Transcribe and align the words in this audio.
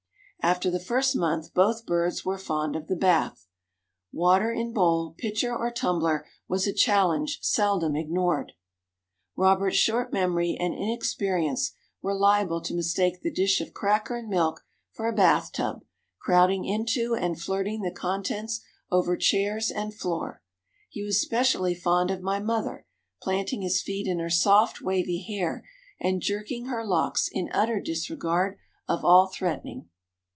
After 0.43 0.71
the 0.71 0.79
first 0.79 1.15
month 1.15 1.53
both 1.53 1.85
birds 1.85 2.25
were 2.25 2.39
fond 2.39 2.75
of 2.75 2.87
the 2.87 2.95
bath; 2.95 3.45
water 4.11 4.51
in 4.51 4.73
bowl, 4.73 5.13
pitcher, 5.19 5.55
or 5.55 5.69
tumbler, 5.69 6.25
was 6.47 6.65
a 6.65 6.73
challenge 6.73 7.37
seldom 7.43 7.95
ignored. 7.95 8.53
Robert's 9.35 9.75
short 9.77 10.11
memory 10.11 10.57
and 10.59 10.73
inexperience 10.73 11.73
were 12.01 12.15
liable 12.17 12.59
to 12.61 12.73
mistake 12.73 13.21
the 13.21 13.31
dish 13.31 13.61
of 13.61 13.75
cracker 13.75 14.15
and 14.15 14.29
milk 14.29 14.65
for 14.91 15.07
a 15.07 15.13
bath 15.13 15.51
tub, 15.51 15.83
crowding 16.17 16.65
into 16.65 17.13
and 17.13 17.39
flirting 17.39 17.81
the 17.83 17.91
contents 17.93 18.61
over 18.89 19.15
chairs 19.15 19.69
and 19.69 19.93
floor. 19.93 20.41
He 20.89 21.03
was 21.03 21.21
specially 21.21 21.75
fond 21.75 22.09
of 22.09 22.23
my 22.23 22.39
mother, 22.39 22.87
planting 23.21 23.61
his 23.61 23.83
feet 23.83 24.07
in 24.07 24.17
her 24.17 24.31
soft, 24.31 24.81
wavy 24.81 25.21
hair 25.21 25.63
and 25.99 26.19
jerking 26.19 26.65
her 26.65 26.83
locks 26.83 27.29
in 27.31 27.47
utter 27.53 27.79
disregard 27.79 28.57
of 28.87 29.05
all 29.05 29.27
threatening. 29.27 29.87